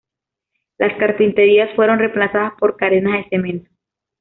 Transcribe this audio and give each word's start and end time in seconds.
Las 0.79 0.97
carpinterías 0.97 1.75
fueron 1.75 1.99
reemplazadas 1.99 2.53
por 2.57 2.75
carenas 2.75 3.23
de 3.23 3.29
cemento. 3.29 3.69